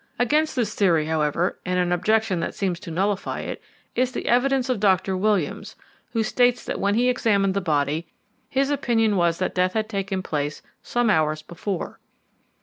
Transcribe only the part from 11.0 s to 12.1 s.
hours before.